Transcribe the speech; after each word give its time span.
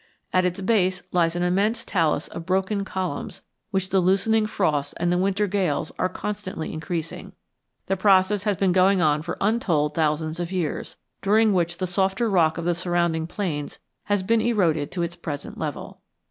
At 0.33 0.45
its 0.45 0.59
base 0.61 1.03
lies 1.11 1.35
an 1.35 1.43
immense 1.43 1.85
talus 1.85 2.27
of 2.29 2.43
broken 2.47 2.83
columns 2.83 3.43
which 3.69 3.91
the 3.91 3.99
loosening 3.99 4.47
frosts 4.47 4.93
and 4.93 5.11
the 5.11 5.17
winter 5.19 5.45
gales 5.45 5.91
are 5.99 6.09
constantly 6.09 6.73
increasing; 6.73 7.33
the 7.85 7.95
process 7.95 8.41
has 8.41 8.57
been 8.57 8.71
going 8.71 8.99
on 8.99 9.21
for 9.21 9.37
untold 9.39 9.93
thousands 9.93 10.39
of 10.39 10.51
years, 10.51 10.97
during 11.21 11.53
which 11.53 11.77
the 11.77 11.85
softer 11.85 12.27
rock 12.31 12.57
of 12.57 12.65
the 12.65 12.73
surrounding 12.73 13.27
plains 13.27 13.77
has 14.05 14.23
been 14.23 14.41
eroded 14.41 14.89
to 14.89 15.03
its 15.03 15.15
present 15.15 15.59
level. 15.59 16.01